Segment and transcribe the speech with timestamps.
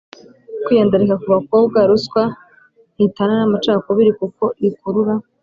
[0.63, 1.79] kwiyandarika ku bakobwa.
[1.89, 2.23] Ruswa
[2.95, 5.13] ntitana n’amacakubiri kuko ikurura